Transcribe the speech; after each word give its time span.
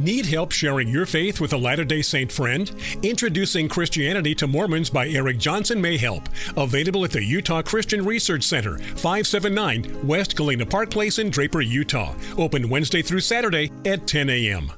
Need 0.00 0.26
help 0.26 0.52
sharing 0.52 0.88
your 0.88 1.06
faith 1.06 1.40
with 1.40 1.52
a 1.52 1.56
Latter 1.56 1.84
day 1.84 2.02
Saint 2.02 2.30
friend? 2.30 2.70
Introducing 3.02 3.68
Christianity 3.68 4.32
to 4.36 4.46
Mormons 4.46 4.90
by 4.90 5.08
Eric 5.08 5.38
Johnson 5.38 5.80
may 5.80 5.96
help. 5.96 6.28
Available 6.56 7.04
at 7.04 7.10
the 7.10 7.24
Utah 7.24 7.62
Christian 7.62 8.04
Research 8.04 8.44
Center, 8.44 8.78
579 8.78 10.06
West 10.06 10.36
Galena 10.36 10.64
Park 10.64 10.90
Place 10.90 11.18
in 11.18 11.30
Draper, 11.30 11.62
Utah. 11.62 12.14
Open 12.36 12.68
Wednesday 12.68 13.02
through 13.02 13.20
Saturday 13.20 13.72
at 13.84 14.06
10 14.06 14.30
a.m. 14.30 14.72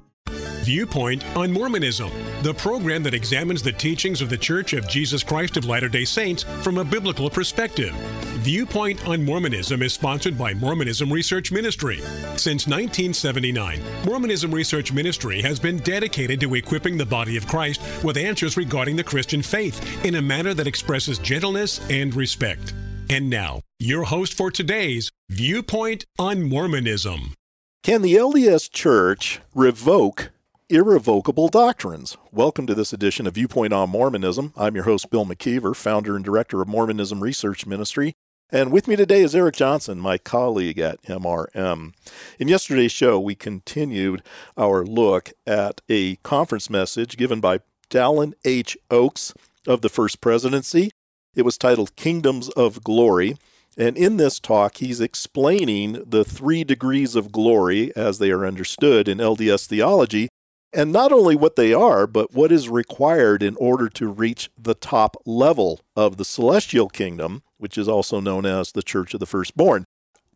Viewpoint 0.62 1.24
on 1.36 1.52
Mormonism, 1.52 2.10
the 2.42 2.54
program 2.54 3.02
that 3.02 3.14
examines 3.14 3.62
the 3.62 3.72
teachings 3.72 4.22
of 4.22 4.30
the 4.30 4.38
Church 4.38 4.72
of 4.72 4.88
Jesus 4.88 5.22
Christ 5.22 5.58
of 5.58 5.66
Latter 5.66 5.88
day 5.88 6.04
Saints 6.04 6.44
from 6.62 6.78
a 6.78 6.84
biblical 6.84 7.28
perspective. 7.28 7.94
Viewpoint 8.40 9.06
on 9.06 9.22
Mormonism 9.22 9.82
is 9.82 9.92
sponsored 9.92 10.38
by 10.38 10.54
Mormonism 10.54 11.12
Research 11.12 11.52
Ministry. 11.52 11.98
Since 12.38 12.66
1979, 12.66 13.82
Mormonism 14.06 14.50
Research 14.50 14.92
Ministry 14.92 15.42
has 15.42 15.60
been 15.60 15.76
dedicated 15.80 16.40
to 16.40 16.54
equipping 16.54 16.96
the 16.96 17.04
body 17.04 17.36
of 17.36 17.46
Christ 17.46 17.82
with 18.02 18.16
answers 18.16 18.56
regarding 18.56 18.96
the 18.96 19.04
Christian 19.04 19.42
faith 19.42 20.06
in 20.06 20.14
a 20.14 20.22
manner 20.22 20.54
that 20.54 20.66
expresses 20.66 21.18
gentleness 21.18 21.86
and 21.90 22.14
respect. 22.14 22.72
And 23.10 23.28
now, 23.28 23.60
your 23.78 24.04
host 24.04 24.32
for 24.32 24.50
today's 24.50 25.10
Viewpoint 25.28 26.06
on 26.18 26.42
Mormonism. 26.42 27.34
Can 27.82 28.00
the 28.00 28.14
LDS 28.14 28.72
Church 28.72 29.40
revoke 29.54 30.30
irrevocable 30.70 31.48
doctrines. 31.48 32.16
Welcome 32.30 32.66
to 32.68 32.74
this 32.74 32.92
edition 32.92 33.26
of 33.26 33.34
Viewpoint 33.34 33.72
on 33.72 33.90
Mormonism. 33.90 34.54
I'm 34.56 34.76
your 34.76 34.84
host, 34.84 35.10
Bill 35.10 35.26
McKeever, 35.26 35.74
founder 35.74 36.14
and 36.14 36.24
director 36.24 36.62
of 36.62 36.68
Mormonism 36.68 37.20
Research 37.20 37.66
Ministry. 37.66 38.14
And 38.52 38.72
with 38.72 38.88
me 38.88 38.96
today 38.96 39.22
is 39.22 39.36
Eric 39.36 39.54
Johnson, 39.54 40.00
my 40.00 40.18
colleague 40.18 40.80
at 40.80 41.00
MRM. 41.02 41.92
In 42.40 42.48
yesterday's 42.48 42.90
show, 42.90 43.20
we 43.20 43.36
continued 43.36 44.22
our 44.56 44.84
look 44.84 45.30
at 45.46 45.80
a 45.88 46.16
conference 46.16 46.68
message 46.68 47.16
given 47.16 47.40
by 47.40 47.60
Dallin 47.90 48.34
H. 48.44 48.76
Oaks 48.90 49.32
of 49.68 49.82
the 49.82 49.88
First 49.88 50.20
Presidency. 50.20 50.90
It 51.36 51.42
was 51.42 51.56
titled 51.56 51.94
Kingdoms 51.94 52.48
of 52.50 52.82
Glory. 52.82 53.36
And 53.78 53.96
in 53.96 54.16
this 54.16 54.40
talk, 54.40 54.78
he's 54.78 55.00
explaining 55.00 56.02
the 56.04 56.24
three 56.24 56.64
degrees 56.64 57.14
of 57.14 57.30
glory 57.30 57.94
as 57.94 58.18
they 58.18 58.32
are 58.32 58.44
understood 58.44 59.06
in 59.06 59.18
LDS 59.18 59.66
theology 59.66 60.28
and 60.72 60.92
not 60.92 61.12
only 61.12 61.36
what 61.36 61.54
they 61.54 61.72
are, 61.72 62.06
but 62.06 62.32
what 62.32 62.50
is 62.50 62.68
required 62.68 63.42
in 63.44 63.56
order 63.56 63.88
to 63.88 64.08
reach 64.08 64.50
the 64.58 64.74
top 64.74 65.16
level 65.24 65.80
of 65.96 66.16
the 66.16 66.24
celestial 66.24 66.88
kingdom, 66.88 67.42
which 67.60 67.78
is 67.78 67.88
also 67.88 68.20
known 68.20 68.46
as 68.46 68.72
the 68.72 68.82
Church 68.82 69.14
of 69.14 69.20
the 69.20 69.26
Firstborn. 69.26 69.84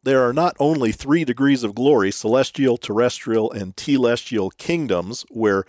There 0.03 0.23
are 0.23 0.35
not 0.35 0.55
only 0.61 0.93
three 0.93 1.25
degrees 1.25 1.65
of 1.65 1.75
glory 1.75 2.11
celestial, 2.11 2.77
terrestrial, 2.77 3.51
and 3.51 3.75
telestial 3.75 4.51
kingdoms, 4.57 5.25
where 5.31 5.65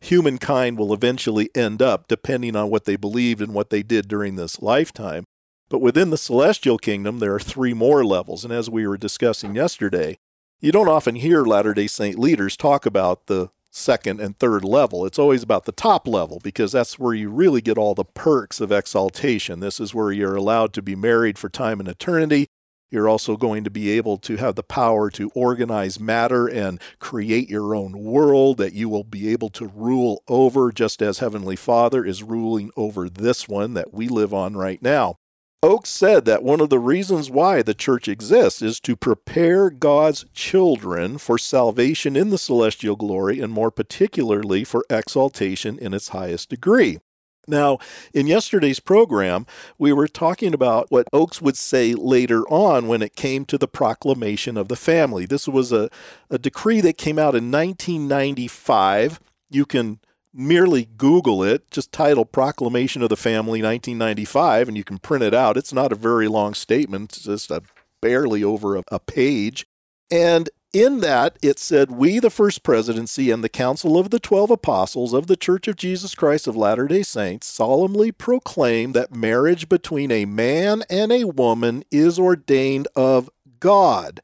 humankind 0.00 0.78
will 0.78 0.92
eventually 0.92 1.48
end 1.54 1.80
up, 1.80 2.08
depending 2.08 2.56
on 2.56 2.68
what 2.68 2.84
they 2.84 2.96
believed 2.96 3.40
and 3.40 3.54
what 3.54 3.70
they 3.70 3.82
did 3.82 4.08
during 4.08 4.36
this 4.36 4.60
lifetime. 4.60 5.24
But 5.68 5.80
within 5.80 6.10
the 6.10 6.18
celestial 6.18 6.78
kingdom, 6.78 7.18
there 7.18 7.34
are 7.34 7.40
three 7.40 7.74
more 7.74 8.04
levels. 8.04 8.44
And 8.44 8.52
as 8.52 8.70
we 8.70 8.86
were 8.86 8.96
discussing 8.96 9.54
yesterday, 9.54 10.18
you 10.60 10.72
don't 10.72 10.88
often 10.88 11.16
hear 11.16 11.44
Latter 11.44 11.74
day 11.74 11.86
Saint 11.86 12.18
leaders 12.18 12.56
talk 12.56 12.86
about 12.86 13.26
the 13.26 13.50
second 13.76 14.20
and 14.20 14.38
third 14.38 14.64
level. 14.64 15.04
It's 15.04 15.18
always 15.18 15.42
about 15.42 15.64
the 15.64 15.72
top 15.72 16.08
level 16.08 16.40
because 16.42 16.72
that's 16.72 16.98
where 16.98 17.14
you 17.14 17.28
really 17.28 17.60
get 17.60 17.78
all 17.78 17.94
the 17.94 18.04
perks 18.04 18.60
of 18.60 18.72
exaltation. 18.72 19.60
This 19.60 19.78
is 19.78 19.94
where 19.94 20.10
you're 20.10 20.36
allowed 20.36 20.72
to 20.74 20.82
be 20.82 20.96
married 20.96 21.38
for 21.38 21.48
time 21.48 21.80
and 21.80 21.88
eternity. 21.88 22.48
You're 22.90 23.08
also 23.08 23.36
going 23.36 23.64
to 23.64 23.70
be 23.70 23.90
able 23.90 24.16
to 24.18 24.36
have 24.36 24.54
the 24.54 24.62
power 24.62 25.10
to 25.10 25.30
organize 25.34 25.98
matter 25.98 26.46
and 26.46 26.80
create 27.00 27.50
your 27.50 27.74
own 27.74 27.98
world 27.98 28.58
that 28.58 28.74
you 28.74 28.88
will 28.88 29.04
be 29.04 29.28
able 29.28 29.50
to 29.50 29.66
rule 29.66 30.22
over, 30.28 30.70
just 30.70 31.02
as 31.02 31.18
Heavenly 31.18 31.56
Father 31.56 32.04
is 32.04 32.22
ruling 32.22 32.70
over 32.76 33.08
this 33.10 33.48
one 33.48 33.74
that 33.74 33.92
we 33.92 34.08
live 34.08 34.32
on 34.32 34.56
right 34.56 34.80
now. 34.80 35.16
Oaks 35.62 35.90
said 35.90 36.26
that 36.26 36.42
one 36.42 36.60
of 36.60 36.68
the 36.68 36.78
reasons 36.78 37.30
why 37.30 37.62
the 37.62 37.74
church 37.74 38.08
exists 38.08 38.60
is 38.60 38.78
to 38.80 38.94
prepare 38.94 39.70
God's 39.70 40.26
children 40.34 41.18
for 41.18 41.38
salvation 41.38 42.14
in 42.14 42.30
the 42.30 42.38
celestial 42.38 42.94
glory 42.94 43.40
and 43.40 43.52
more 43.52 43.70
particularly 43.70 44.64
for 44.64 44.84
exaltation 44.90 45.78
in 45.78 45.94
its 45.94 46.08
highest 46.08 46.50
degree. 46.50 46.98
Now, 47.48 47.78
in 48.12 48.26
yesterday's 48.26 48.80
program, 48.80 49.46
we 49.78 49.92
were 49.92 50.08
talking 50.08 50.52
about 50.52 50.90
what 50.90 51.08
Oaks 51.12 51.40
would 51.40 51.56
say 51.56 51.94
later 51.94 52.42
on 52.48 52.88
when 52.88 53.02
it 53.02 53.16
came 53.16 53.44
to 53.46 53.56
the 53.56 53.68
proclamation 53.68 54.56
of 54.56 54.68
the 54.68 54.76
family. 54.76 55.26
This 55.26 55.46
was 55.46 55.72
a, 55.72 55.88
a 56.28 56.38
decree 56.38 56.80
that 56.82 56.98
came 56.98 57.18
out 57.18 57.34
in 57.34 57.50
1995. 57.50 59.20
You 59.48 59.64
can 59.64 60.00
merely 60.36 60.88
Google 60.96 61.42
it, 61.42 61.70
just 61.70 61.92
title 61.92 62.24
Proclamation 62.24 63.02
of 63.02 63.08
the 63.08 63.16
Family 63.16 63.62
1995, 63.62 64.68
and 64.68 64.76
you 64.76 64.84
can 64.84 64.98
print 64.98 65.24
it 65.24 65.34
out. 65.34 65.56
It's 65.56 65.72
not 65.72 65.92
a 65.92 65.96
very 65.96 66.28
long 66.28 66.54
statement, 66.54 67.16
it's 67.16 67.24
just 67.24 67.50
a, 67.50 67.62
barely 68.02 68.44
over 68.44 68.76
a, 68.76 68.82
a 68.92 69.00
page. 69.00 69.66
And 70.10 70.50
in 70.72 71.00
that, 71.00 71.38
it 71.42 71.58
said, 71.58 71.90
We, 71.90 72.18
the 72.18 72.30
First 72.30 72.62
Presidency, 72.62 73.30
and 73.30 73.42
the 73.42 73.48
Council 73.48 73.98
of 73.98 74.10
the 74.10 74.20
Twelve 74.20 74.50
Apostles 74.50 75.14
of 75.14 75.26
the 75.26 75.36
Church 75.36 75.68
of 75.68 75.76
Jesus 75.76 76.14
Christ 76.14 76.46
of 76.46 76.54
Latter 76.54 76.86
day 76.86 77.02
Saints 77.02 77.46
solemnly 77.46 78.12
proclaim 78.12 78.92
that 78.92 79.14
marriage 79.14 79.68
between 79.68 80.10
a 80.10 80.26
man 80.26 80.84
and 80.90 81.10
a 81.10 81.24
woman 81.24 81.82
is 81.90 82.18
ordained 82.18 82.88
of 82.94 83.30
God 83.58 84.20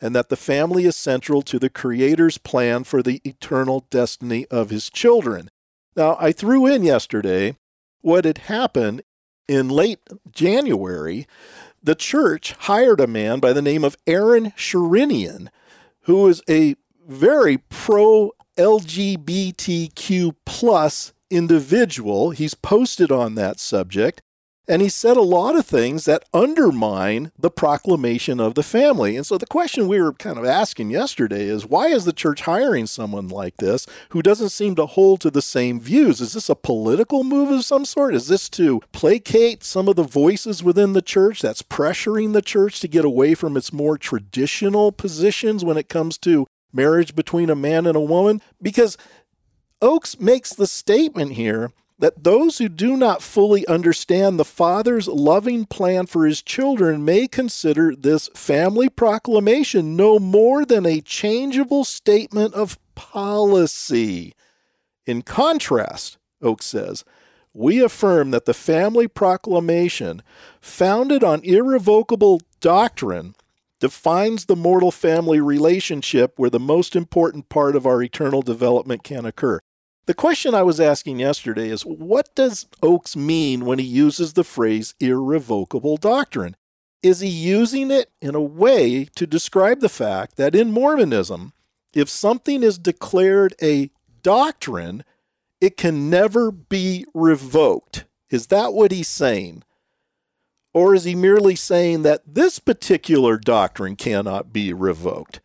and 0.00 0.14
that 0.14 0.28
the 0.28 0.36
family 0.36 0.84
is 0.84 0.96
central 0.96 1.42
to 1.42 1.58
the 1.58 1.70
Creator's 1.70 2.38
plan 2.38 2.84
for 2.84 3.02
the 3.02 3.20
eternal 3.24 3.86
destiny 3.90 4.46
of 4.46 4.70
His 4.70 4.90
children. 4.90 5.50
Now, 5.96 6.16
I 6.20 6.32
threw 6.32 6.66
in 6.66 6.84
yesterday 6.84 7.56
what 8.00 8.24
had 8.24 8.38
happened 8.38 9.02
in 9.48 9.68
late 9.68 10.00
January. 10.30 11.26
The 11.82 11.94
church 11.94 12.52
hired 12.60 13.00
a 13.00 13.06
man 13.06 13.40
by 13.40 13.52
the 13.52 13.62
name 13.62 13.82
of 13.82 13.96
Aaron 14.06 14.52
Sherinian, 14.52 15.48
who 16.02 16.28
is 16.28 16.42
a 16.48 16.76
very 17.06 17.58
pro 17.58 18.32
LGBTQ 18.56 20.34
plus 20.44 21.12
individual. 21.30 22.30
He's 22.30 22.54
posted 22.54 23.10
on 23.10 23.34
that 23.34 23.58
subject. 23.58 24.22
And 24.68 24.82
he 24.82 24.90
said 24.90 25.16
a 25.16 25.22
lot 25.22 25.56
of 25.56 25.64
things 25.64 26.04
that 26.04 26.26
undermine 26.34 27.32
the 27.38 27.50
proclamation 27.50 28.38
of 28.38 28.54
the 28.54 28.62
family. 28.62 29.16
And 29.16 29.24
so 29.24 29.38
the 29.38 29.46
question 29.46 29.88
we 29.88 29.98
were 29.98 30.12
kind 30.12 30.38
of 30.38 30.44
asking 30.44 30.90
yesterday 30.90 31.46
is 31.46 31.64
why 31.64 31.86
is 31.86 32.04
the 32.04 32.12
church 32.12 32.42
hiring 32.42 32.86
someone 32.86 33.28
like 33.28 33.56
this 33.56 33.86
who 34.10 34.20
doesn't 34.20 34.50
seem 34.50 34.74
to 34.74 34.84
hold 34.84 35.22
to 35.22 35.30
the 35.30 35.40
same 35.40 35.80
views? 35.80 36.20
Is 36.20 36.34
this 36.34 36.50
a 36.50 36.54
political 36.54 37.24
move 37.24 37.50
of 37.50 37.64
some 37.64 37.86
sort? 37.86 38.14
Is 38.14 38.28
this 38.28 38.50
to 38.50 38.82
placate 38.92 39.64
some 39.64 39.88
of 39.88 39.96
the 39.96 40.02
voices 40.02 40.62
within 40.62 40.92
the 40.92 41.00
church 41.00 41.40
that's 41.40 41.62
pressuring 41.62 42.34
the 42.34 42.42
church 42.42 42.80
to 42.80 42.88
get 42.88 43.06
away 43.06 43.34
from 43.34 43.56
its 43.56 43.72
more 43.72 43.96
traditional 43.96 44.92
positions 44.92 45.64
when 45.64 45.78
it 45.78 45.88
comes 45.88 46.18
to 46.18 46.46
marriage 46.74 47.14
between 47.14 47.48
a 47.48 47.56
man 47.56 47.86
and 47.86 47.96
a 47.96 48.00
woman? 48.00 48.42
Because 48.60 48.98
Oaks 49.80 50.20
makes 50.20 50.52
the 50.52 50.66
statement 50.66 51.32
here 51.32 51.72
that 51.98 52.22
those 52.22 52.58
who 52.58 52.68
do 52.68 52.96
not 52.96 53.22
fully 53.22 53.66
understand 53.66 54.38
the 54.38 54.44
Father's 54.44 55.08
loving 55.08 55.64
plan 55.64 56.06
for 56.06 56.26
his 56.26 56.42
children 56.42 57.04
may 57.04 57.26
consider 57.26 57.94
this 57.94 58.28
family 58.34 58.88
proclamation 58.88 59.96
no 59.96 60.18
more 60.18 60.64
than 60.64 60.86
a 60.86 61.00
changeable 61.00 61.84
statement 61.84 62.54
of 62.54 62.78
policy. 62.94 64.32
In 65.06 65.22
contrast, 65.22 66.18
Oaks 66.40 66.66
says, 66.66 67.04
we 67.52 67.82
affirm 67.82 68.30
that 68.30 68.44
the 68.44 68.54
family 68.54 69.08
proclamation, 69.08 70.22
founded 70.60 71.24
on 71.24 71.42
irrevocable 71.42 72.40
doctrine, 72.60 73.34
defines 73.80 74.44
the 74.44 74.56
mortal 74.56 74.92
family 74.92 75.40
relationship 75.40 76.34
where 76.36 76.50
the 76.50 76.60
most 76.60 76.94
important 76.94 77.48
part 77.48 77.74
of 77.74 77.86
our 77.86 78.02
eternal 78.02 78.42
development 78.42 79.02
can 79.02 79.24
occur. 79.24 79.60
The 80.08 80.14
question 80.14 80.54
I 80.54 80.62
was 80.62 80.80
asking 80.80 81.20
yesterday 81.20 81.68
is 81.68 81.84
what 81.84 82.34
does 82.34 82.64
Oaks 82.82 83.14
mean 83.14 83.66
when 83.66 83.78
he 83.78 83.84
uses 83.84 84.32
the 84.32 84.42
phrase 84.42 84.94
irrevocable 84.98 85.98
doctrine? 85.98 86.56
Is 87.02 87.20
he 87.20 87.28
using 87.28 87.90
it 87.90 88.10
in 88.22 88.34
a 88.34 88.40
way 88.40 89.04
to 89.16 89.26
describe 89.26 89.80
the 89.80 89.90
fact 89.90 90.36
that 90.36 90.54
in 90.54 90.72
Mormonism, 90.72 91.52
if 91.92 92.08
something 92.08 92.62
is 92.62 92.78
declared 92.78 93.54
a 93.60 93.90
doctrine, 94.22 95.04
it 95.60 95.76
can 95.76 96.08
never 96.08 96.50
be 96.50 97.04
revoked? 97.12 98.06
Is 98.30 98.46
that 98.46 98.72
what 98.72 98.92
he's 98.92 99.08
saying? 99.08 99.62
Or 100.72 100.94
is 100.94 101.04
he 101.04 101.14
merely 101.14 101.54
saying 101.54 102.00
that 102.04 102.22
this 102.26 102.60
particular 102.60 103.36
doctrine 103.36 103.94
cannot 103.94 104.54
be 104.54 104.72
revoked? 104.72 105.42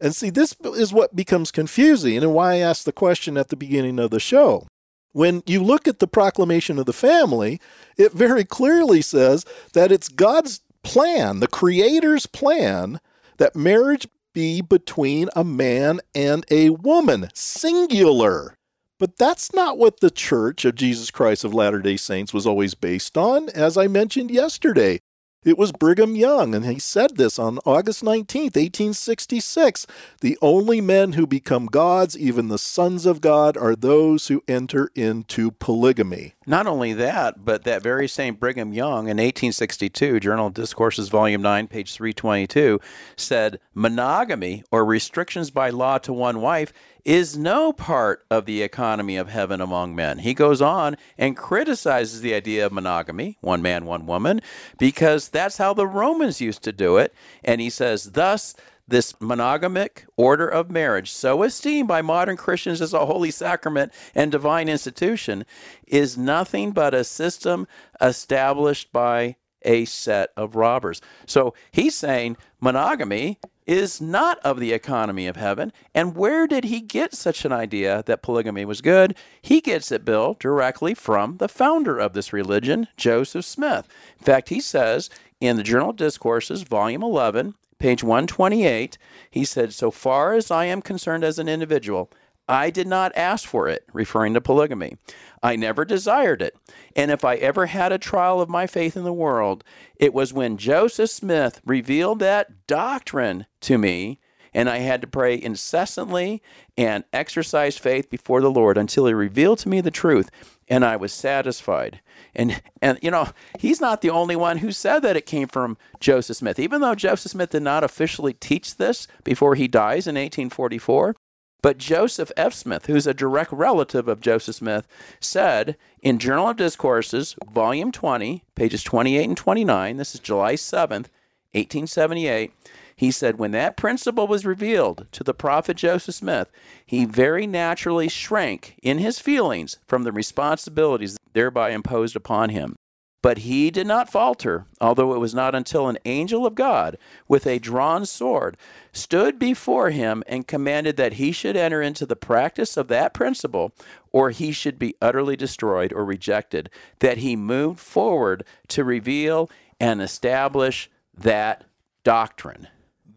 And 0.00 0.14
see, 0.14 0.30
this 0.30 0.54
is 0.64 0.92
what 0.92 1.16
becomes 1.16 1.50
confusing 1.50 2.18
and 2.18 2.32
why 2.32 2.54
I 2.54 2.58
asked 2.58 2.84
the 2.84 2.92
question 2.92 3.36
at 3.36 3.48
the 3.48 3.56
beginning 3.56 3.98
of 3.98 4.10
the 4.10 4.20
show. 4.20 4.66
When 5.12 5.42
you 5.46 5.62
look 5.62 5.88
at 5.88 5.98
the 5.98 6.06
proclamation 6.06 6.78
of 6.78 6.86
the 6.86 6.92
family, 6.92 7.60
it 7.96 8.12
very 8.12 8.44
clearly 8.44 9.02
says 9.02 9.44
that 9.72 9.90
it's 9.90 10.08
God's 10.08 10.60
plan, 10.82 11.40
the 11.40 11.48
Creator's 11.48 12.26
plan, 12.26 13.00
that 13.38 13.56
marriage 13.56 14.06
be 14.32 14.60
between 14.60 15.28
a 15.34 15.42
man 15.42 16.00
and 16.14 16.44
a 16.50 16.70
woman, 16.70 17.28
singular. 17.34 18.54
But 18.98 19.16
that's 19.16 19.54
not 19.54 19.78
what 19.78 20.00
the 20.00 20.10
Church 20.10 20.64
of 20.64 20.74
Jesus 20.74 21.10
Christ 21.10 21.44
of 21.44 21.54
Latter 21.54 21.80
day 21.80 21.96
Saints 21.96 22.34
was 22.34 22.46
always 22.46 22.74
based 22.74 23.16
on, 23.16 23.48
as 23.50 23.76
I 23.76 23.86
mentioned 23.86 24.30
yesterday. 24.30 25.00
It 25.44 25.56
was 25.56 25.70
Brigham 25.70 26.16
Young, 26.16 26.52
and 26.52 26.66
he 26.66 26.80
said 26.80 27.16
this 27.16 27.38
on 27.38 27.60
August 27.64 28.02
19th, 28.02 28.56
1866. 28.56 29.86
The 30.20 30.36
only 30.42 30.80
men 30.80 31.12
who 31.12 31.28
become 31.28 31.66
gods, 31.66 32.18
even 32.18 32.48
the 32.48 32.58
sons 32.58 33.06
of 33.06 33.20
God, 33.20 33.56
are 33.56 33.76
those 33.76 34.26
who 34.26 34.42
enter 34.48 34.90
into 34.96 35.52
polygamy. 35.52 36.34
Not 36.48 36.66
only 36.66 36.94
that, 36.94 37.44
but 37.44 37.64
that 37.64 37.82
very 37.82 38.08
same 38.08 38.34
Brigham 38.34 38.72
Young 38.72 39.00
in 39.00 39.18
1862, 39.18 40.18
Journal 40.18 40.46
of 40.46 40.54
Discourses, 40.54 41.10
Volume 41.10 41.42
9, 41.42 41.68
page 41.68 41.92
322, 41.92 42.80
said 43.16 43.60
monogamy 43.74 44.64
or 44.72 44.86
restrictions 44.86 45.50
by 45.50 45.68
law 45.68 45.98
to 45.98 46.10
one 46.10 46.40
wife 46.40 46.72
is 47.04 47.36
no 47.36 47.70
part 47.74 48.24
of 48.30 48.46
the 48.46 48.62
economy 48.62 49.18
of 49.18 49.28
heaven 49.28 49.60
among 49.60 49.94
men. 49.94 50.20
He 50.20 50.32
goes 50.32 50.62
on 50.62 50.96
and 51.18 51.36
criticizes 51.36 52.22
the 52.22 52.32
idea 52.32 52.64
of 52.64 52.72
monogamy, 52.72 53.36
one 53.42 53.60
man, 53.60 53.84
one 53.84 54.06
woman, 54.06 54.40
because 54.78 55.28
that's 55.28 55.58
how 55.58 55.74
the 55.74 55.86
Romans 55.86 56.40
used 56.40 56.62
to 56.62 56.72
do 56.72 56.96
it. 56.96 57.12
And 57.44 57.60
he 57.60 57.68
says, 57.68 58.12
thus, 58.12 58.54
this 58.88 59.14
monogamic 59.20 60.06
order 60.16 60.48
of 60.48 60.70
marriage, 60.70 61.12
so 61.12 61.42
esteemed 61.42 61.88
by 61.88 62.02
modern 62.02 62.36
Christians 62.36 62.80
as 62.80 62.94
a 62.94 63.06
holy 63.06 63.30
sacrament 63.30 63.92
and 64.14 64.32
divine 64.32 64.68
institution, 64.68 65.44
is 65.86 66.16
nothing 66.16 66.72
but 66.72 66.94
a 66.94 67.04
system 67.04 67.68
established 68.00 68.92
by 68.92 69.36
a 69.62 69.84
set 69.84 70.30
of 70.36 70.56
robbers. 70.56 71.00
So 71.26 71.54
he's 71.70 71.94
saying 71.94 72.36
monogamy 72.60 73.38
is 73.66 74.00
not 74.00 74.38
of 74.38 74.58
the 74.58 74.72
economy 74.72 75.26
of 75.26 75.36
heaven. 75.36 75.72
And 75.94 76.16
where 76.16 76.46
did 76.46 76.64
he 76.64 76.80
get 76.80 77.12
such 77.12 77.44
an 77.44 77.52
idea 77.52 78.02
that 78.06 78.22
polygamy 78.22 78.64
was 78.64 78.80
good? 78.80 79.14
He 79.42 79.60
gets 79.60 79.92
it, 79.92 80.06
Bill, 80.06 80.36
directly 80.40 80.94
from 80.94 81.36
the 81.36 81.48
founder 81.48 81.98
of 81.98 82.14
this 82.14 82.32
religion, 82.32 82.88
Joseph 82.96 83.44
Smith. 83.44 83.86
In 84.18 84.24
fact, 84.24 84.48
he 84.48 84.60
says 84.60 85.10
in 85.38 85.56
the 85.56 85.62
Journal 85.62 85.90
of 85.90 85.96
Discourses, 85.96 86.62
volume 86.62 87.02
11, 87.02 87.54
page 87.78 88.02
128, 88.02 88.98
he 89.30 89.44
said, 89.44 89.72
So 89.72 89.90
far 89.90 90.34
as 90.34 90.50
I 90.50 90.64
am 90.66 90.82
concerned 90.82 91.24
as 91.24 91.38
an 91.38 91.48
individual, 91.48 92.10
I 92.48 92.70
did 92.70 92.86
not 92.86 93.12
ask 93.14 93.46
for 93.46 93.68
it, 93.68 93.84
referring 93.92 94.34
to 94.34 94.40
polygamy. 94.40 94.96
I 95.42 95.56
never 95.56 95.84
desired 95.84 96.40
it. 96.40 96.56
And 96.96 97.10
if 97.10 97.24
I 97.24 97.34
ever 97.36 97.66
had 97.66 97.92
a 97.92 97.98
trial 97.98 98.40
of 98.40 98.48
my 98.48 98.66
faith 98.66 98.96
in 98.96 99.04
the 99.04 99.12
world, 99.12 99.62
it 99.96 100.14
was 100.14 100.32
when 100.32 100.56
Joseph 100.56 101.10
Smith 101.10 101.60
revealed 101.64 102.20
that 102.20 102.66
doctrine 102.66 103.46
to 103.60 103.76
me, 103.76 104.18
and 104.54 104.70
I 104.70 104.78
had 104.78 105.02
to 105.02 105.06
pray 105.06 105.40
incessantly 105.40 106.42
and 106.76 107.04
exercise 107.12 107.76
faith 107.76 108.08
before 108.08 108.40
the 108.40 108.50
Lord 108.50 108.78
until 108.78 109.06
he 109.06 109.12
revealed 109.12 109.58
to 109.60 109.68
me 109.68 109.82
the 109.82 109.90
truth, 109.90 110.30
and 110.68 110.84
I 110.84 110.96
was 110.96 111.12
satisfied. 111.12 112.00
And 112.34 112.62
and 112.82 112.98
you 113.02 113.10
know, 113.10 113.28
he's 113.58 113.80
not 113.80 114.00
the 114.00 114.10
only 114.10 114.36
one 114.36 114.58
who 114.58 114.72
said 114.72 115.00
that 115.00 115.16
it 115.16 115.26
came 115.26 115.48
from 115.48 115.76
Joseph 116.00 116.36
Smith. 116.36 116.58
Even 116.58 116.80
though 116.80 116.94
Joseph 116.94 117.32
Smith 117.32 117.50
did 117.50 117.62
not 117.62 117.84
officially 117.84 118.32
teach 118.32 118.76
this 118.76 119.06
before 119.24 119.54
he 119.54 119.68
dies 119.68 120.06
in 120.06 120.14
1844, 120.14 121.16
but 121.60 121.78
Joseph 121.78 122.30
F. 122.36 122.54
Smith, 122.54 122.86
who's 122.86 123.06
a 123.06 123.14
direct 123.14 123.52
relative 123.52 124.06
of 124.06 124.20
Joseph 124.20 124.56
Smith, 124.56 124.86
said 125.20 125.76
in 126.02 126.18
Journal 126.18 126.48
of 126.48 126.56
Discourses, 126.56 127.34
Volume 127.50 127.90
20, 127.90 128.44
pages 128.54 128.84
28 128.84 129.24
and 129.24 129.36
29, 129.36 129.96
this 129.96 130.14
is 130.14 130.20
July 130.20 130.54
7th, 130.54 131.08
1878, 131.52 132.52
he 132.98 133.12
said, 133.12 133.38
when 133.38 133.52
that 133.52 133.76
principle 133.76 134.26
was 134.26 134.44
revealed 134.44 135.06
to 135.12 135.22
the 135.22 135.32
prophet 135.32 135.76
Joseph 135.76 136.16
Smith, 136.16 136.50
he 136.84 137.04
very 137.04 137.46
naturally 137.46 138.08
shrank 138.08 138.76
in 138.82 138.98
his 138.98 139.20
feelings 139.20 139.78
from 139.86 140.02
the 140.02 140.10
responsibilities 140.10 141.16
thereby 141.32 141.70
imposed 141.70 142.16
upon 142.16 142.50
him. 142.50 142.74
But 143.22 143.38
he 143.38 143.70
did 143.70 143.86
not 143.86 144.10
falter, 144.10 144.66
although 144.80 145.14
it 145.14 145.20
was 145.20 145.32
not 145.32 145.54
until 145.54 145.86
an 145.86 145.98
angel 146.06 146.44
of 146.44 146.56
God, 146.56 146.98
with 147.28 147.46
a 147.46 147.60
drawn 147.60 148.04
sword, 148.04 148.56
stood 148.92 149.38
before 149.38 149.90
him 149.90 150.24
and 150.26 150.48
commanded 150.48 150.96
that 150.96 151.14
he 151.14 151.30
should 151.30 151.56
enter 151.56 151.80
into 151.80 152.04
the 152.04 152.16
practice 152.16 152.76
of 152.76 152.88
that 152.88 153.14
principle, 153.14 153.72
or 154.10 154.30
he 154.30 154.50
should 154.50 154.76
be 154.76 154.96
utterly 155.00 155.36
destroyed 155.36 155.92
or 155.92 156.04
rejected, 156.04 156.68
that 156.98 157.18
he 157.18 157.36
moved 157.36 157.78
forward 157.78 158.44
to 158.66 158.82
reveal 158.82 159.48
and 159.78 160.02
establish 160.02 160.90
that 161.16 161.62
doctrine. 162.02 162.66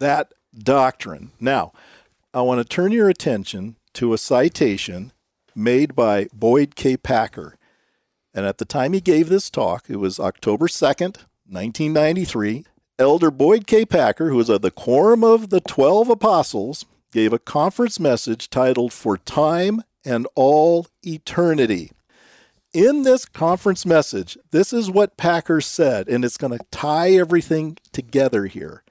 That 0.02 0.34
doctrine. 0.58 1.30
Now, 1.40 1.74
I 2.34 2.42
want 2.42 2.58
to 2.58 2.66
turn 2.66 2.92
your 2.92 3.08
attention 3.08 3.76
to 3.94 4.14
a 4.14 4.18
citation 4.18 5.12
made 5.54 5.94
by 5.94 6.28
Boyd 6.34 6.76
K. 6.76 6.98
Packer. 6.98 7.56
And 8.34 8.44
at 8.44 8.58
the 8.58 8.66
time 8.66 8.94
he 8.94 9.00
gave 9.00 9.30
this 9.30 9.52
talk, 9.52 9.92
it 9.92 9.98
was 9.98 10.20
October 10.20 10.68
2nd, 10.68 11.18
1993. 11.46 12.66
Elder 12.98 13.30
Boyd 13.30 13.68
K. 13.68 13.86
Packer, 13.86 14.32
who 14.32 14.38
was 14.38 14.50
of 14.50 14.64
the 14.64 14.72
Quorum 14.72 15.24
of 15.24 15.52
the 15.52 15.62
Twelve 15.62 16.10
Apostles, 16.10 16.84
gave 17.12 17.32
a 17.32 17.38
conference 17.38 18.00
message 18.00 18.50
titled 18.50 18.92
For 18.92 19.20
Time 19.20 19.84
and 20.04 20.28
All 20.34 20.88
Eternity. 21.04 21.92
In 22.74 23.04
this 23.04 23.26
conference 23.26 23.86
message, 23.86 24.36
this 24.50 24.74
is 24.74 24.90
what 24.90 25.16
Packer 25.16 25.62
said, 25.62 26.08
and 26.08 26.26
it's 26.26 26.38
going 26.38 26.58
to 26.58 26.66
tie 26.72 27.12
everything 27.12 27.78
together 27.92 28.48
here. 28.48 28.82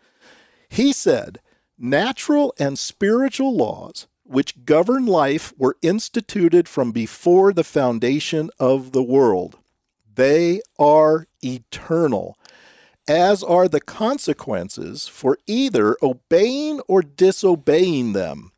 He 0.70 0.92
said, 0.92 1.40
Natural 1.76 2.54
and 2.58 2.78
spiritual 2.78 3.54
laws 3.54 4.06
which 4.30 4.64
govern 4.64 5.06
life 5.06 5.52
were 5.58 5.76
instituted 5.82 6.68
from 6.68 6.92
before 6.92 7.52
the 7.52 7.64
foundation 7.64 8.48
of 8.60 8.92
the 8.92 9.02
world. 9.02 9.58
They 10.14 10.60
are 10.78 11.26
eternal, 11.42 12.38
as 13.08 13.42
are 13.42 13.66
the 13.66 13.80
consequences 13.80 15.08
for 15.08 15.36
either 15.48 15.96
obeying 16.00 16.80
or 16.86 17.02
disobeying 17.02 18.12
them. 18.12 18.52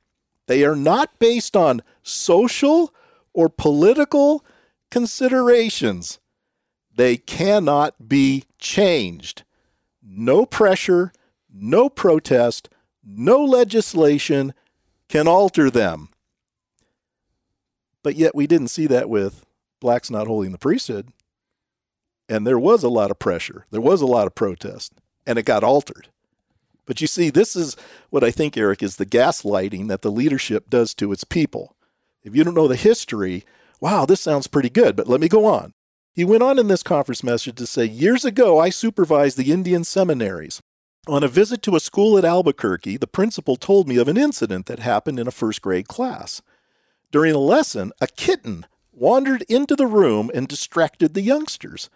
They 0.46 0.62
are 0.62 0.76
not 0.76 1.18
based 1.18 1.56
on 1.56 1.80
social 2.02 2.92
or 3.32 3.48
political 3.48 4.44
considerations. 4.90 6.18
They 6.94 7.16
cannot 7.16 8.10
be 8.10 8.44
changed. 8.58 9.44
No 10.02 10.44
pressure, 10.44 11.12
no 11.52 11.88
protest, 11.88 12.68
no 13.04 13.42
legislation 13.44 14.54
can 15.08 15.28
alter 15.28 15.70
them. 15.70 16.08
But 18.02 18.16
yet 18.16 18.34
we 18.34 18.46
didn't 18.46 18.68
see 18.68 18.86
that 18.86 19.08
with 19.08 19.44
blacks 19.80 20.10
not 20.10 20.26
holding 20.26 20.52
the 20.52 20.58
priesthood. 20.58 21.08
And 22.28 22.46
there 22.46 22.58
was 22.58 22.82
a 22.82 22.88
lot 22.88 23.10
of 23.10 23.18
pressure, 23.18 23.66
there 23.70 23.80
was 23.80 24.00
a 24.00 24.06
lot 24.06 24.26
of 24.26 24.34
protest, 24.34 24.92
and 25.26 25.38
it 25.38 25.44
got 25.44 25.64
altered. 25.64 26.08
But 26.86 27.00
you 27.00 27.06
see, 27.06 27.30
this 27.30 27.54
is 27.54 27.76
what 28.10 28.24
I 28.24 28.30
think, 28.30 28.56
Eric, 28.56 28.82
is 28.82 28.96
the 28.96 29.06
gaslighting 29.06 29.88
that 29.88 30.02
the 30.02 30.10
leadership 30.10 30.68
does 30.68 30.94
to 30.94 31.12
its 31.12 31.24
people. 31.24 31.76
If 32.22 32.34
you 32.34 32.42
don't 32.44 32.54
know 32.54 32.68
the 32.68 32.76
history, 32.76 33.44
wow, 33.80 34.04
this 34.04 34.20
sounds 34.20 34.46
pretty 34.46 34.70
good, 34.70 34.96
but 34.96 35.08
let 35.08 35.20
me 35.20 35.28
go 35.28 35.44
on. 35.44 35.74
He 36.12 36.24
went 36.24 36.42
on 36.42 36.58
in 36.58 36.68
this 36.68 36.82
conference 36.82 37.22
message 37.22 37.56
to 37.56 37.66
say, 37.66 37.84
Years 37.84 38.24
ago, 38.24 38.58
I 38.58 38.70
supervised 38.70 39.36
the 39.36 39.52
Indian 39.52 39.84
seminaries. 39.84 40.60
On 41.08 41.24
a 41.24 41.28
visit 41.28 41.62
to 41.62 41.74
a 41.74 41.80
school 41.80 42.16
at 42.16 42.24
Albuquerque, 42.24 42.96
the 42.96 43.08
principal 43.08 43.56
told 43.56 43.88
me 43.88 43.96
of 43.96 44.06
an 44.06 44.16
incident 44.16 44.66
that 44.66 44.78
happened 44.78 45.18
in 45.18 45.26
a 45.26 45.32
first 45.32 45.60
grade 45.60 45.88
class. 45.88 46.42
During 47.10 47.34
a 47.34 47.38
lesson, 47.38 47.90
a 48.00 48.06
kitten 48.06 48.66
wandered 48.92 49.42
into 49.48 49.74
the 49.74 49.88
room 49.88 50.30
and 50.32 50.46
distracted 50.46 51.14
the 51.14 51.20
youngsters. 51.20 51.90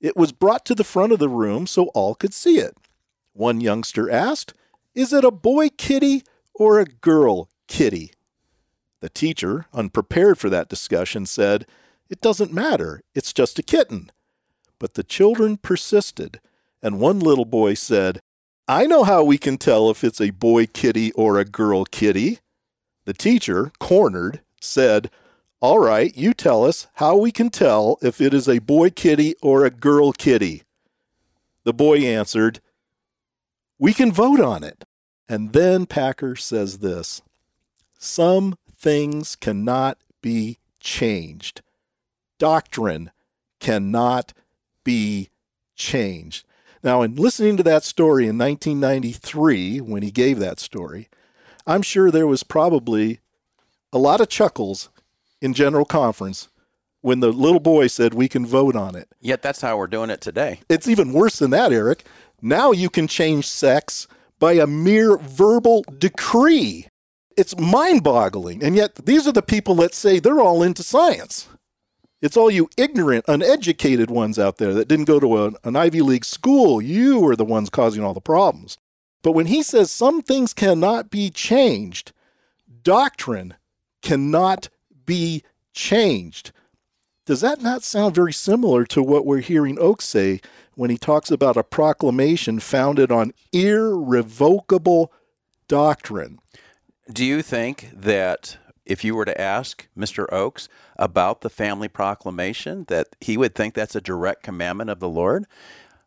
It 0.00 0.16
was 0.16 0.30
brought 0.30 0.64
to 0.66 0.76
the 0.76 0.84
front 0.84 1.10
of 1.10 1.18
the 1.18 1.28
room 1.28 1.66
so 1.66 1.86
all 1.86 2.14
could 2.14 2.32
see 2.32 2.58
it. 2.58 2.76
One 3.32 3.60
youngster 3.60 4.08
asked, 4.08 4.54
Is 4.94 5.12
it 5.12 5.24
a 5.24 5.32
boy 5.32 5.70
kitty 5.70 6.22
or 6.54 6.78
a 6.78 6.84
girl 6.84 7.48
kitty? 7.66 8.12
The 9.00 9.08
teacher, 9.08 9.66
unprepared 9.72 10.38
for 10.38 10.48
that 10.50 10.68
discussion, 10.68 11.26
said, 11.26 11.66
It 12.08 12.20
doesn't 12.20 12.52
matter, 12.52 13.02
it's 13.12 13.32
just 13.32 13.58
a 13.58 13.62
kitten. 13.64 14.12
But 14.78 14.94
the 14.94 15.02
children 15.02 15.56
persisted, 15.56 16.38
and 16.80 17.00
one 17.00 17.18
little 17.18 17.44
boy 17.44 17.74
said, 17.74 18.20
I 18.68 18.86
know 18.86 19.02
how 19.02 19.24
we 19.24 19.38
can 19.38 19.58
tell 19.58 19.90
if 19.90 20.04
it's 20.04 20.20
a 20.20 20.30
boy 20.30 20.66
kitty 20.66 21.10
or 21.12 21.38
a 21.38 21.44
girl 21.44 21.84
kitty. 21.84 22.38
The 23.04 23.12
teacher, 23.12 23.72
cornered, 23.80 24.40
said, 24.60 25.10
All 25.60 25.80
right, 25.80 26.16
you 26.16 26.32
tell 26.32 26.64
us 26.64 26.86
how 26.94 27.16
we 27.16 27.32
can 27.32 27.50
tell 27.50 27.98
if 28.02 28.20
it 28.20 28.32
is 28.32 28.48
a 28.48 28.60
boy 28.60 28.90
kitty 28.90 29.34
or 29.42 29.64
a 29.64 29.70
girl 29.70 30.12
kitty. 30.12 30.62
The 31.64 31.72
boy 31.72 31.98
answered, 31.98 32.60
We 33.78 33.92
can 33.92 34.12
vote 34.12 34.40
on 34.40 34.62
it. 34.62 34.84
And 35.28 35.52
then 35.52 35.86
Packer 35.86 36.36
says 36.36 36.78
this 36.78 37.20
Some 37.98 38.56
things 38.76 39.34
cannot 39.34 39.98
be 40.20 40.58
changed. 40.78 41.62
Doctrine 42.38 43.10
cannot 43.58 44.32
be 44.84 45.30
changed. 45.74 46.46
Now, 46.82 47.02
in 47.02 47.14
listening 47.14 47.56
to 47.58 47.62
that 47.62 47.84
story 47.84 48.26
in 48.26 48.36
1993, 48.38 49.80
when 49.80 50.02
he 50.02 50.10
gave 50.10 50.38
that 50.40 50.58
story, 50.58 51.08
I'm 51.66 51.82
sure 51.82 52.10
there 52.10 52.26
was 52.26 52.42
probably 52.42 53.20
a 53.92 53.98
lot 53.98 54.20
of 54.20 54.28
chuckles 54.28 54.88
in 55.40 55.54
General 55.54 55.84
Conference 55.84 56.48
when 57.00 57.20
the 57.20 57.32
little 57.32 57.60
boy 57.60 57.86
said 57.86 58.14
we 58.14 58.28
can 58.28 58.46
vote 58.46 58.74
on 58.74 58.96
it. 58.96 59.08
Yet 59.20 59.42
that's 59.42 59.60
how 59.60 59.76
we're 59.76 59.86
doing 59.86 60.10
it 60.10 60.20
today. 60.20 60.60
It's 60.68 60.88
even 60.88 61.12
worse 61.12 61.38
than 61.38 61.50
that, 61.50 61.72
Eric. 61.72 62.04
Now 62.40 62.72
you 62.72 62.90
can 62.90 63.06
change 63.06 63.46
sex 63.46 64.08
by 64.40 64.54
a 64.54 64.66
mere 64.66 65.16
verbal 65.16 65.84
decree. 65.98 66.88
It's 67.36 67.56
mind 67.58 68.02
boggling. 68.02 68.62
And 68.62 68.74
yet, 68.74 68.96
these 68.96 69.26
are 69.28 69.32
the 69.32 69.42
people 69.42 69.76
that 69.76 69.94
say 69.94 70.18
they're 70.18 70.40
all 70.40 70.62
into 70.62 70.82
science. 70.82 71.48
It's 72.22 72.36
all 72.36 72.52
you 72.52 72.70
ignorant, 72.76 73.24
uneducated 73.26 74.08
ones 74.08 74.38
out 74.38 74.58
there 74.58 74.72
that 74.74 74.86
didn't 74.86 75.06
go 75.06 75.18
to 75.18 75.44
a, 75.44 75.52
an 75.64 75.74
Ivy 75.74 76.02
League 76.02 76.24
school. 76.24 76.80
You 76.80 77.26
are 77.28 77.34
the 77.34 77.44
ones 77.44 77.68
causing 77.68 78.04
all 78.04 78.14
the 78.14 78.20
problems. 78.20 78.78
But 79.22 79.32
when 79.32 79.46
he 79.46 79.62
says 79.64 79.90
some 79.90 80.22
things 80.22 80.54
cannot 80.54 81.10
be 81.10 81.30
changed, 81.30 82.12
doctrine 82.84 83.54
cannot 84.02 84.68
be 85.04 85.42
changed. 85.74 86.52
Does 87.26 87.40
that 87.40 87.60
not 87.60 87.82
sound 87.82 88.14
very 88.14 88.32
similar 88.32 88.84
to 88.86 89.02
what 89.02 89.26
we're 89.26 89.40
hearing 89.40 89.78
Oaks 89.80 90.04
say 90.04 90.40
when 90.74 90.90
he 90.90 90.98
talks 90.98 91.30
about 91.30 91.56
a 91.56 91.64
proclamation 91.64 92.60
founded 92.60 93.10
on 93.10 93.32
irrevocable 93.52 95.12
doctrine? 95.66 96.38
Do 97.12 97.24
you 97.24 97.42
think 97.42 97.90
that 97.92 98.58
if 98.84 99.04
you 99.04 99.14
were 99.14 99.24
to 99.24 99.40
ask 99.40 99.88
Mr. 99.96 100.26
Oaks 100.32 100.68
about 101.02 101.40
the 101.40 101.50
family 101.50 101.88
proclamation, 101.88 102.84
that 102.88 103.08
he 103.20 103.36
would 103.36 103.54
think 103.54 103.74
that's 103.74 103.96
a 103.96 104.00
direct 104.00 104.44
commandment 104.44 104.88
of 104.88 105.00
the 105.00 105.08
Lord? 105.08 105.46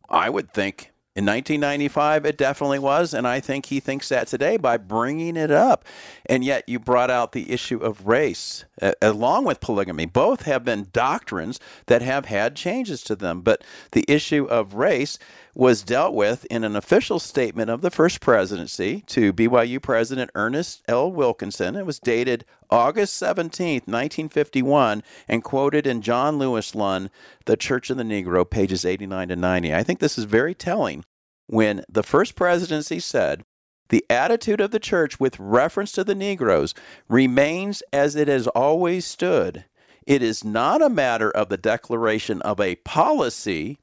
I 0.10 0.30
would 0.30 0.54
think 0.54 0.94
in 1.16 1.26
1995, 1.26 2.26
it 2.26 2.38
definitely 2.38 2.80
was, 2.80 3.14
and 3.14 3.26
I 3.26 3.40
think 3.40 3.68
he 3.68 3.80
thinks 3.80 4.10
that 4.10 4.28
today 4.28 4.58
by 4.58 4.76
bringing 4.76 5.38
it 5.38 5.50
up. 5.50 5.86
And 6.26 6.44
yet, 6.44 6.68
you 6.68 6.78
brought 6.78 7.10
out 7.10 7.32
the 7.32 7.54
issue 7.54 7.78
of 7.78 8.06
race 8.06 8.66
uh, 8.82 8.92
along 9.02 9.46
with 9.46 9.62
polygamy. 9.62 10.08
Both 10.08 10.42
have 10.42 10.66
been 10.66 10.90
doctrines 10.92 11.58
that 11.86 12.02
have 12.02 12.26
had 12.26 12.58
changes 12.58 13.02
to 13.04 13.16
them, 13.16 13.40
but 13.42 13.64
the 13.94 14.04
issue 14.10 14.44
of 14.44 14.74
race 14.74 15.18
was 15.54 15.84
dealt 15.84 16.14
with 16.14 16.44
in 16.50 16.66
an 16.66 16.76
official 16.76 17.20
statement 17.20 17.70
of 17.70 17.80
the 17.80 17.92
first 17.92 18.20
presidency 18.20 19.02
to 19.08 19.32
BYU 19.32 19.82
President 19.82 20.32
Ernest 20.36 20.84
L. 20.90 21.10
Wilkinson. 21.10 21.78
It 21.78 21.86
was 21.86 21.98
dated 21.98 22.44
August 22.70 23.14
17, 23.16 23.82
1951, 23.86 25.04
and 25.28 25.44
quoted 25.44 25.86
in 25.86 26.02
John 26.02 26.38
Lewis 26.38 26.76
Lund, 26.76 27.10
The 27.46 27.58
Church 27.58 27.90
of 27.90 27.98
the 27.98 28.04
Negro, 28.04 28.50
pages 28.50 28.86
89 28.86 29.30
to 29.30 29.36
90. 29.36 29.74
I 29.74 29.84
think 29.84 30.00
this 30.00 30.18
is 30.18 30.26
very 30.26 30.54
telling 30.54 31.04
when 31.48 31.84
the 31.90 32.04
first 32.04 32.36
presidency 32.36 33.00
said, 33.00 33.44
the 33.90 34.06
attitude 34.10 34.62
of 34.62 34.72
the 34.72 34.80
church 34.80 35.20
with 35.20 35.40
reference 35.40 35.92
to 35.92 36.04
the 36.04 36.16
Negroes 36.16 36.74
remains 37.08 37.84
as 37.94 38.16
it 38.16 38.28
has 38.28 38.48
always 38.48 39.06
stood. 39.06 39.66
It 40.08 40.24
is 40.24 40.44
not 40.44 40.82
a 40.82 40.90
matter 40.90 41.30
of 41.30 41.50
the 41.50 41.58
declaration 41.58 42.42
of 42.42 42.60
a 42.60 42.76
policy 42.78 43.78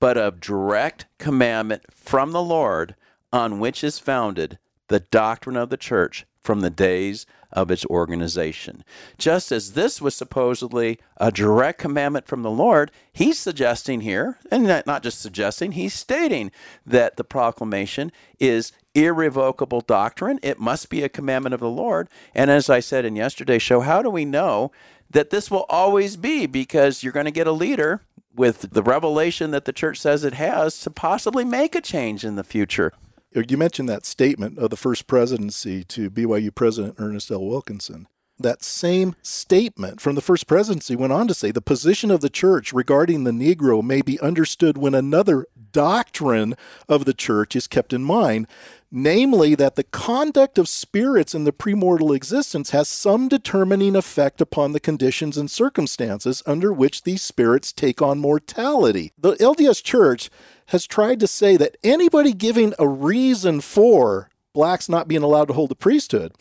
but 0.00 0.18
of 0.18 0.40
direct 0.40 1.06
commandment 1.18 1.82
from 1.90 2.32
the 2.32 2.42
Lord, 2.42 2.94
on 3.32 3.58
which 3.58 3.82
is 3.82 3.98
founded 3.98 4.58
the 4.88 5.00
doctrine 5.00 5.56
of 5.56 5.70
the 5.70 5.76
church 5.76 6.26
from 6.44 6.60
the 6.60 6.70
days 6.70 7.26
of 7.50 7.70
its 7.70 7.86
organization. 7.86 8.84
Just 9.16 9.50
as 9.50 9.72
this 9.72 10.00
was 10.00 10.14
supposedly 10.14 10.98
a 11.16 11.32
direct 11.32 11.78
commandment 11.80 12.26
from 12.26 12.42
the 12.42 12.50
Lord, 12.50 12.90
he's 13.12 13.38
suggesting 13.38 14.02
here, 14.02 14.38
and 14.50 14.64
not 14.64 15.02
just 15.02 15.20
suggesting, 15.20 15.72
he's 15.72 15.94
stating 15.94 16.50
that 16.84 17.16
the 17.16 17.24
proclamation 17.24 18.12
is 18.38 18.72
irrevocable 18.94 19.80
doctrine. 19.80 20.38
It 20.42 20.60
must 20.60 20.90
be 20.90 21.02
a 21.02 21.08
commandment 21.08 21.54
of 21.54 21.60
the 21.60 21.68
Lord. 21.68 22.08
And 22.34 22.50
as 22.50 22.68
I 22.68 22.80
said 22.80 23.04
in 23.04 23.16
yesterday's 23.16 23.62
show, 23.62 23.80
how 23.80 24.02
do 24.02 24.10
we 24.10 24.24
know 24.24 24.70
that 25.10 25.30
this 25.30 25.50
will 25.50 25.66
always 25.68 26.16
be? 26.16 26.46
Because 26.46 27.02
you're 27.02 27.12
going 27.12 27.24
to 27.24 27.30
get 27.30 27.46
a 27.46 27.52
leader 27.52 28.02
with 28.34 28.72
the 28.72 28.82
revelation 28.82 29.52
that 29.52 29.64
the 29.64 29.72
church 29.72 30.00
says 30.00 30.24
it 30.24 30.34
has 30.34 30.80
to 30.80 30.90
possibly 30.90 31.44
make 31.44 31.76
a 31.76 31.80
change 31.80 32.24
in 32.24 32.34
the 32.34 32.42
future. 32.44 32.92
You 33.34 33.58
mentioned 33.58 33.88
that 33.88 34.06
statement 34.06 34.58
of 34.58 34.70
the 34.70 34.76
first 34.76 35.08
presidency 35.08 35.82
to 35.84 36.08
BYU 36.08 36.54
President 36.54 36.94
Ernest 36.98 37.32
L. 37.32 37.44
Wilkinson. 37.44 38.06
That 38.38 38.64
same 38.64 39.14
statement 39.22 40.00
from 40.00 40.16
the 40.16 40.20
first 40.20 40.48
presidency 40.48 40.96
went 40.96 41.12
on 41.12 41.28
to 41.28 41.34
say 41.34 41.52
the 41.52 41.60
position 41.60 42.10
of 42.10 42.20
the 42.20 42.28
church 42.28 42.72
regarding 42.72 43.22
the 43.22 43.30
Negro 43.30 43.82
may 43.82 44.02
be 44.02 44.18
understood 44.18 44.76
when 44.76 44.94
another 44.94 45.46
doctrine 45.70 46.56
of 46.88 47.04
the 47.04 47.14
church 47.14 47.54
is 47.54 47.68
kept 47.68 47.92
in 47.92 48.02
mind, 48.02 48.48
namely 48.90 49.54
that 49.54 49.76
the 49.76 49.84
conduct 49.84 50.58
of 50.58 50.68
spirits 50.68 51.32
in 51.32 51.44
the 51.44 51.52
premortal 51.52 52.14
existence 52.14 52.70
has 52.70 52.88
some 52.88 53.28
determining 53.28 53.94
effect 53.94 54.40
upon 54.40 54.72
the 54.72 54.80
conditions 54.80 55.36
and 55.36 55.48
circumstances 55.48 56.42
under 56.44 56.72
which 56.72 57.04
these 57.04 57.22
spirits 57.22 57.72
take 57.72 58.02
on 58.02 58.18
mortality. 58.18 59.12
The 59.16 59.34
LDS 59.34 59.82
Church 59.82 60.28
has 60.66 60.86
tried 60.86 61.20
to 61.20 61.28
say 61.28 61.56
that 61.56 61.76
anybody 61.84 62.32
giving 62.32 62.74
a 62.80 62.88
reason 62.88 63.60
for 63.60 64.28
blacks 64.52 64.88
not 64.88 65.06
being 65.06 65.22
allowed 65.22 65.46
to 65.48 65.54
hold 65.54 65.70
the 65.70 65.76
priesthood, 65.76 66.32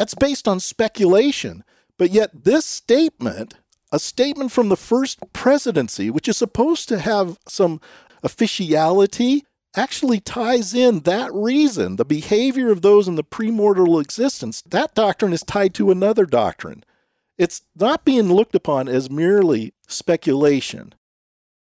that's 0.00 0.14
based 0.14 0.48
on 0.48 0.60
speculation. 0.60 1.62
But 1.98 2.10
yet, 2.10 2.44
this 2.44 2.64
statement, 2.64 3.56
a 3.92 3.98
statement 3.98 4.50
from 4.50 4.70
the 4.70 4.76
first 4.76 5.18
presidency, 5.34 6.08
which 6.08 6.26
is 6.26 6.38
supposed 6.38 6.88
to 6.88 7.00
have 7.00 7.38
some 7.46 7.82
officiality 8.22 9.44
actually 9.76 10.18
ties 10.18 10.72
in 10.72 11.00
that 11.00 11.30
reason, 11.34 11.96
the 11.96 12.06
behavior 12.06 12.70
of 12.70 12.80
those 12.80 13.08
in 13.08 13.16
the 13.16 13.22
premortal 13.22 14.00
existence. 14.00 14.62
That 14.62 14.94
doctrine 14.94 15.34
is 15.34 15.42
tied 15.42 15.74
to 15.74 15.90
another 15.90 16.24
doctrine. 16.24 16.82
It's 17.36 17.60
not 17.76 18.06
being 18.06 18.32
looked 18.32 18.54
upon 18.54 18.88
as 18.88 19.10
merely 19.10 19.74
speculation. 19.86 20.94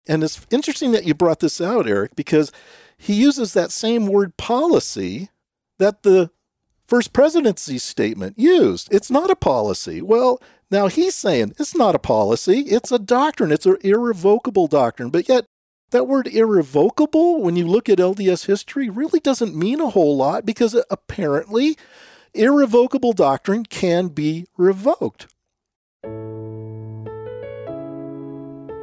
And 0.07 0.23
it's 0.23 0.47
interesting 0.52 0.92
that 0.92 1.04
you 1.04 1.12
brought 1.12 1.40
this 1.40 1.61
out, 1.61 1.88
Eric, 1.88 2.14
because 2.14 2.52
he 2.97 3.14
uses 3.14 3.52
that 3.54 3.73
same 3.73 4.07
word 4.07 4.37
policy 4.37 5.28
that 5.80 6.04
the 6.04 6.30
first 6.88 7.12
presidency 7.12 7.78
statement 7.78 8.38
used. 8.38 8.88
It's 8.90 9.11
not 9.11 9.30
a 9.30 9.37
policy. 9.37 10.02
Well, 10.02 10.40
now 10.71 10.88
he's 10.88 11.14
saying 11.14 11.54
it's 11.59 11.76
not 11.76 11.95
a 11.95 11.99
policy, 12.00 12.61
it's 12.61 12.90
a 12.90 12.99
doctrine, 12.99 13.52
it's 13.52 13.66
an 13.66 13.76
irrevocable 13.83 14.66
doctrine. 14.66 15.11
But 15.11 15.28
yet, 15.28 15.45
that 15.90 16.09
word 16.09 16.26
irrevocable, 16.26 17.40
when 17.40 17.57
you 17.57 17.66
look 17.66 17.88
at 17.88 17.99
LDS 17.99 18.47
history, 18.47 18.90
really 18.90 19.21
doesn't 19.21 19.54
mean 19.57 19.80
a 19.80 19.90
whole 19.90 20.16
lot 20.16 20.45
because 20.45 20.76
apparently 20.90 21.76
irrevocable 22.35 23.12
doctrine 23.12 23.64
can 23.64 24.09
be 24.09 24.47
revoked. 24.57 25.28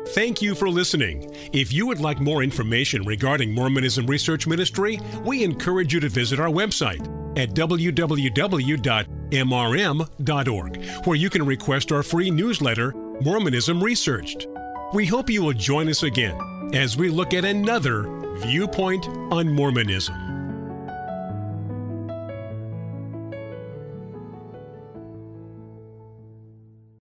Thank 0.09 0.41
you 0.41 0.55
for 0.55 0.69
listening. 0.69 1.35
If 1.51 1.73
you 1.73 1.87
would 1.87 1.99
like 1.99 2.19
more 2.19 2.41
information 2.41 3.03
regarding 3.03 3.53
Mormonism 3.53 4.07
Research 4.07 4.47
Ministry, 4.47 4.99
we 5.23 5.43
encourage 5.43 5.93
you 5.93 5.99
to 5.99 6.09
visit 6.09 6.39
our 6.39 6.47
website 6.47 7.05
at 7.37 7.49
www.mrm.org, 7.51 8.25
where 11.05 11.17
you 11.17 11.29
can 11.29 11.45
request 11.45 11.91
our 11.91 12.03
free 12.03 12.31
newsletter, 12.31 12.93
Mormonism 13.21 13.83
Researched. 13.83 14.47
We 14.93 15.05
hope 15.05 15.29
you 15.29 15.43
will 15.43 15.53
join 15.53 15.89
us 15.89 16.03
again 16.03 16.39
as 16.73 16.97
we 16.97 17.09
look 17.09 17.33
at 17.33 17.45
another 17.45 18.03
viewpoint 18.39 19.07
on 19.07 19.47
Mormonism. 19.51 20.24